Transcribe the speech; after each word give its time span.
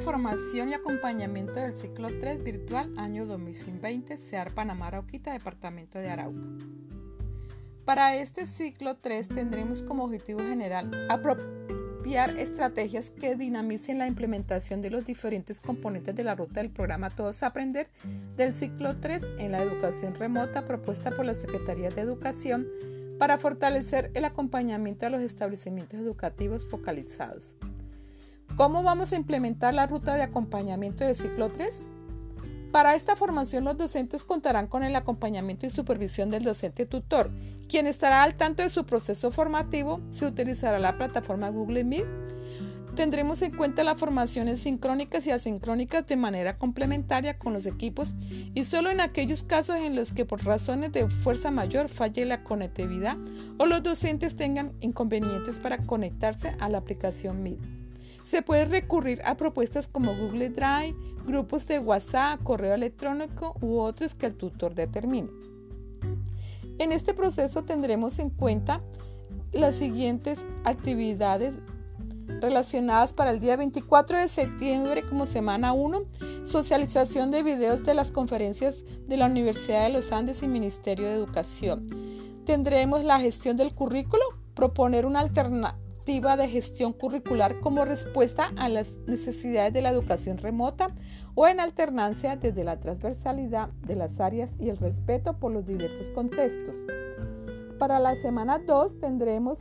formación 0.00 0.70
y 0.70 0.74
acompañamiento 0.74 1.54
del 1.54 1.76
ciclo 1.76 2.08
3 2.18 2.42
virtual 2.42 2.92
año 2.96 3.26
2020, 3.26 4.16
SEAR 4.16 4.52
Panamá 4.52 4.88
Arauquita, 4.88 5.32
departamento 5.32 5.98
de 5.98 6.08
Arauca. 6.08 6.40
Para 7.84 8.16
este 8.16 8.46
ciclo 8.46 8.96
3 8.96 9.28
tendremos 9.28 9.82
como 9.82 10.04
objetivo 10.04 10.40
general 10.40 10.90
apropiar 11.10 12.38
estrategias 12.38 13.10
que 13.10 13.36
dinamicen 13.36 13.98
la 13.98 14.06
implementación 14.06 14.80
de 14.80 14.90
los 14.90 15.04
diferentes 15.04 15.60
componentes 15.60 16.14
de 16.14 16.24
la 16.24 16.34
ruta 16.34 16.60
del 16.60 16.70
programa 16.70 17.10
Todos 17.10 17.42
Aprender 17.42 17.88
del 18.36 18.56
ciclo 18.56 18.96
3 18.96 19.22
en 19.38 19.52
la 19.52 19.62
educación 19.62 20.14
remota 20.14 20.64
propuesta 20.64 21.10
por 21.10 21.26
la 21.26 21.34
Secretaría 21.34 21.90
de 21.90 22.00
Educación 22.00 22.66
para 23.18 23.38
fortalecer 23.38 24.10
el 24.14 24.24
acompañamiento 24.24 25.06
a 25.06 25.10
los 25.10 25.20
establecimientos 25.20 26.00
educativos 26.00 26.66
focalizados. 26.66 27.56
¿Cómo 28.60 28.82
vamos 28.82 29.14
a 29.14 29.16
implementar 29.16 29.72
la 29.72 29.86
ruta 29.86 30.16
de 30.16 30.22
acompañamiento 30.22 31.02
del 31.02 31.14
ciclo 31.14 31.50
3? 31.50 31.82
Para 32.70 32.94
esta 32.94 33.16
formación 33.16 33.64
los 33.64 33.78
docentes 33.78 34.22
contarán 34.22 34.66
con 34.66 34.82
el 34.82 34.94
acompañamiento 34.96 35.64
y 35.64 35.70
supervisión 35.70 36.28
del 36.28 36.42
docente 36.42 36.84
tutor, 36.84 37.30
quien 37.70 37.86
estará 37.86 38.22
al 38.22 38.34
tanto 38.34 38.62
de 38.62 38.68
su 38.68 38.84
proceso 38.84 39.30
formativo, 39.32 40.02
se 40.10 40.26
utilizará 40.26 40.78
la 40.78 40.98
plataforma 40.98 41.48
Google 41.48 41.84
Meet, 41.84 42.04
tendremos 42.94 43.40
en 43.40 43.56
cuenta 43.56 43.82
las 43.82 43.98
formaciones 43.98 44.60
sincrónicas 44.60 45.26
y 45.26 45.30
asincrónicas 45.30 46.06
de 46.06 46.16
manera 46.16 46.58
complementaria 46.58 47.38
con 47.38 47.54
los 47.54 47.64
equipos 47.64 48.14
y 48.54 48.64
solo 48.64 48.90
en 48.90 49.00
aquellos 49.00 49.42
casos 49.42 49.76
en 49.76 49.96
los 49.96 50.12
que 50.12 50.26
por 50.26 50.44
razones 50.44 50.92
de 50.92 51.08
fuerza 51.08 51.50
mayor 51.50 51.88
falle 51.88 52.26
la 52.26 52.44
conectividad 52.44 53.16
o 53.56 53.64
los 53.64 53.82
docentes 53.82 54.36
tengan 54.36 54.72
inconvenientes 54.82 55.58
para 55.60 55.78
conectarse 55.78 56.54
a 56.60 56.68
la 56.68 56.76
aplicación 56.76 57.42
Meet. 57.42 57.79
Se 58.30 58.42
puede 58.42 58.64
recurrir 58.64 59.20
a 59.24 59.34
propuestas 59.34 59.88
como 59.88 60.14
Google 60.14 60.50
Drive, 60.50 60.94
grupos 61.26 61.66
de 61.66 61.80
WhatsApp, 61.80 62.40
correo 62.44 62.74
electrónico 62.74 63.56
u 63.60 63.80
otros 63.80 64.14
que 64.14 64.26
el 64.26 64.36
tutor 64.36 64.76
determine. 64.76 65.28
En 66.78 66.92
este 66.92 67.12
proceso 67.12 67.64
tendremos 67.64 68.20
en 68.20 68.30
cuenta 68.30 68.82
las 69.50 69.74
siguientes 69.74 70.46
actividades 70.62 71.54
relacionadas 72.40 73.12
para 73.12 73.32
el 73.32 73.40
día 73.40 73.56
24 73.56 74.18
de 74.18 74.28
septiembre 74.28 75.02
como 75.02 75.26
semana 75.26 75.72
1, 75.72 76.02
socialización 76.44 77.32
de 77.32 77.42
videos 77.42 77.82
de 77.82 77.94
las 77.94 78.12
conferencias 78.12 78.76
de 79.08 79.16
la 79.16 79.26
Universidad 79.26 79.88
de 79.88 79.92
los 79.92 80.12
Andes 80.12 80.44
y 80.44 80.46
Ministerio 80.46 81.06
de 81.06 81.14
Educación. 81.14 81.88
Tendremos 82.46 83.02
la 83.02 83.18
gestión 83.18 83.56
del 83.56 83.74
currículo, 83.74 84.22
proponer 84.54 85.04
una 85.04 85.18
alternativa 85.18 85.89
de 86.04 86.48
gestión 86.48 86.92
curricular 86.92 87.60
como 87.60 87.84
respuesta 87.84 88.50
a 88.56 88.68
las 88.68 88.96
necesidades 89.06 89.72
de 89.72 89.80
la 89.80 89.90
educación 89.90 90.38
remota 90.38 90.88
o 91.34 91.46
en 91.46 91.60
alternancia 91.60 92.36
desde 92.36 92.64
la 92.64 92.80
transversalidad 92.80 93.68
de 93.86 93.94
las 93.94 94.18
áreas 94.18 94.50
y 94.58 94.70
el 94.70 94.76
respeto 94.76 95.34
por 95.38 95.52
los 95.52 95.66
diversos 95.66 96.10
contextos. 96.10 96.74
Para 97.78 98.00
la 98.00 98.16
semana 98.16 98.58
2 98.58 98.98
tendremos 98.98 99.58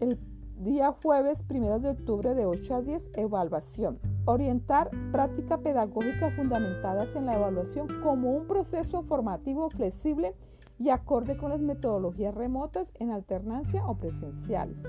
el 0.00 0.18
Día 0.62 0.94
jueves 1.02 1.42
1 1.50 1.80
de 1.80 1.88
octubre 1.88 2.34
de 2.34 2.46
8 2.46 2.74
a 2.76 2.82
10, 2.82 3.10
evaluación. 3.16 3.98
Orientar 4.26 4.90
práctica 5.10 5.58
pedagógica 5.58 6.30
fundamentadas 6.36 7.16
en 7.16 7.26
la 7.26 7.34
evaluación 7.34 7.88
como 8.00 8.30
un 8.30 8.46
proceso 8.46 9.02
formativo 9.02 9.68
flexible 9.70 10.36
y 10.78 10.90
acorde 10.90 11.36
con 11.36 11.50
las 11.50 11.60
metodologías 11.60 12.32
remotas 12.32 12.92
en 13.00 13.10
alternancia 13.10 13.84
o 13.84 13.96
presenciales. 13.96 14.80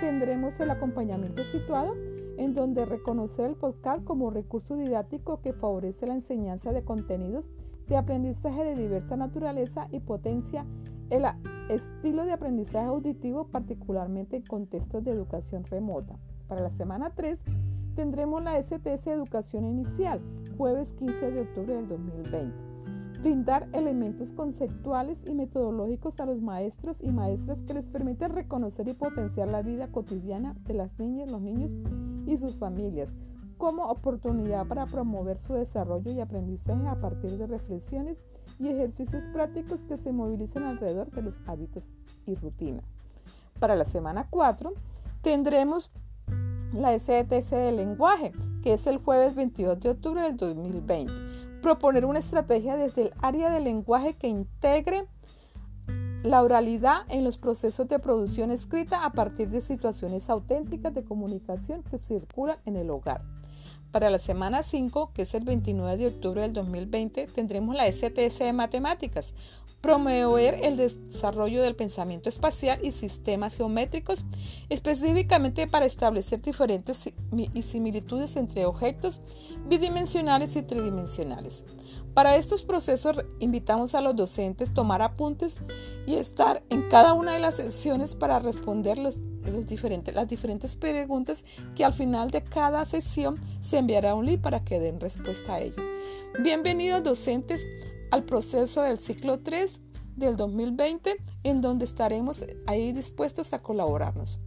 Tendremos 0.00 0.58
el 0.60 0.70
acompañamiento 0.70 1.42
situado 1.44 1.94
en 2.36 2.52
donde 2.52 2.84
reconocer 2.84 3.46
el 3.46 3.56
podcast 3.56 4.04
como 4.04 4.30
recurso 4.30 4.76
didáctico 4.76 5.40
que 5.40 5.54
favorece 5.54 6.06
la 6.06 6.14
enseñanza 6.14 6.70
de 6.72 6.84
contenidos 6.84 7.46
de 7.88 7.96
aprendizaje 7.96 8.62
de 8.64 8.74
diversa 8.76 9.16
naturaleza 9.16 9.88
y 9.90 10.00
potencia 10.00 10.66
el 11.08 11.24
estilo 11.70 12.26
de 12.26 12.32
aprendizaje 12.32 12.86
auditivo, 12.86 13.46
particularmente 13.48 14.36
en 14.36 14.42
contextos 14.42 15.02
de 15.04 15.12
educación 15.12 15.64
remota. 15.64 16.18
Para 16.46 16.62
la 16.62 16.70
semana 16.72 17.10
3 17.14 17.40
tendremos 17.94 18.42
la 18.42 18.62
STS 18.62 19.06
Educación 19.06 19.64
Inicial, 19.64 20.20
jueves 20.58 20.92
15 20.92 21.30
de 21.30 21.40
octubre 21.40 21.74
del 21.74 21.88
2020. 21.88 22.75
Brindar 23.26 23.68
elementos 23.72 24.30
conceptuales 24.30 25.18
y 25.26 25.34
metodológicos 25.34 26.20
a 26.20 26.26
los 26.26 26.40
maestros 26.40 26.98
y 27.00 27.10
maestras 27.10 27.60
que 27.62 27.74
les 27.74 27.88
permitan 27.88 28.30
reconocer 28.30 28.86
y 28.86 28.94
potenciar 28.94 29.48
la 29.48 29.62
vida 29.62 29.88
cotidiana 29.88 30.54
de 30.60 30.74
las 30.74 30.96
niñas, 31.00 31.32
los 31.32 31.42
niños 31.42 31.72
y 32.24 32.36
sus 32.36 32.54
familias 32.54 33.12
como 33.58 33.88
oportunidad 33.88 34.68
para 34.68 34.86
promover 34.86 35.40
su 35.40 35.54
desarrollo 35.54 36.12
y 36.12 36.20
aprendizaje 36.20 36.86
a 36.86 37.00
partir 37.00 37.36
de 37.36 37.48
reflexiones 37.48 38.16
y 38.60 38.68
ejercicios 38.68 39.24
prácticos 39.32 39.80
que 39.88 39.96
se 39.96 40.12
movilizan 40.12 40.62
alrededor 40.62 41.10
de 41.10 41.22
los 41.22 41.34
hábitos 41.48 41.82
y 42.26 42.36
rutina. 42.36 42.84
Para 43.58 43.74
la 43.74 43.86
semana 43.86 44.28
4 44.30 44.72
tendremos 45.22 45.90
la 46.72 46.96
SETC 46.96 47.50
del 47.50 47.78
lenguaje, 47.78 48.30
que 48.62 48.74
es 48.74 48.86
el 48.86 48.98
jueves 48.98 49.34
22 49.34 49.80
de 49.80 49.90
octubre 49.90 50.22
del 50.22 50.36
2020. 50.36 51.25
Proponer 51.66 52.04
una 52.04 52.20
estrategia 52.20 52.76
desde 52.76 53.02
el 53.02 53.12
área 53.22 53.50
del 53.50 53.64
lenguaje 53.64 54.14
que 54.14 54.28
integre 54.28 55.08
la 56.22 56.40
oralidad 56.40 56.98
en 57.08 57.24
los 57.24 57.38
procesos 57.38 57.88
de 57.88 57.98
producción 57.98 58.52
escrita 58.52 59.04
a 59.04 59.10
partir 59.10 59.48
de 59.48 59.60
situaciones 59.60 60.30
auténticas 60.30 60.94
de 60.94 61.02
comunicación 61.02 61.82
que 61.82 61.98
circulan 61.98 62.58
en 62.66 62.76
el 62.76 62.88
hogar. 62.88 63.22
Para 63.96 64.10
la 64.10 64.18
semana 64.18 64.62
5, 64.62 65.12
que 65.14 65.22
es 65.22 65.32
el 65.32 65.44
29 65.44 65.96
de 65.96 66.06
octubre 66.08 66.42
del 66.42 66.52
2020, 66.52 67.28
tendremos 67.28 67.74
la 67.74 67.90
STS 67.90 68.40
de 68.40 68.52
Matemáticas, 68.52 69.32
promover 69.80 70.66
el 70.66 70.76
desarrollo 70.76 71.62
del 71.62 71.76
pensamiento 71.76 72.28
espacial 72.28 72.78
y 72.82 72.92
sistemas 72.92 73.56
geométricos, 73.56 74.26
específicamente 74.68 75.66
para 75.66 75.86
establecer 75.86 76.42
diferentes 76.42 77.10
similitudes 77.62 78.36
entre 78.36 78.66
objetos 78.66 79.22
bidimensionales 79.66 80.56
y 80.56 80.62
tridimensionales. 80.62 81.64
Para 82.12 82.36
estos 82.36 82.64
procesos 82.64 83.16
invitamos 83.38 83.94
a 83.94 84.02
los 84.02 84.14
docentes 84.14 84.68
a 84.68 84.74
tomar 84.74 85.00
apuntes 85.00 85.56
y 86.04 86.16
estar 86.16 86.62
en 86.68 86.86
cada 86.90 87.14
una 87.14 87.32
de 87.32 87.38
las 87.38 87.54
sesiones 87.54 88.14
para 88.14 88.40
responder 88.40 88.98
las 89.50 90.28
diferentes 90.28 90.76
preguntas 90.76 91.44
que 91.74 91.84
al 91.84 91.92
final 91.92 92.30
de 92.30 92.42
cada 92.42 92.84
sesión 92.84 93.36
se 93.60 93.78
enviará 93.78 94.14
un 94.14 94.26
link 94.26 94.40
para 94.40 94.64
que 94.64 94.80
den 94.80 95.00
respuesta 95.00 95.54
a 95.54 95.60
ellas. 95.60 95.84
Bienvenidos 96.42 97.02
docentes 97.02 97.66
al 98.10 98.24
proceso 98.24 98.82
del 98.82 98.98
ciclo 98.98 99.38
3 99.38 99.80
del 100.16 100.36
2020 100.36 101.16
en 101.44 101.60
donde 101.60 101.84
estaremos 101.84 102.44
ahí 102.66 102.92
dispuestos 102.92 103.52
a 103.52 103.62
colaborarnos. 103.62 104.40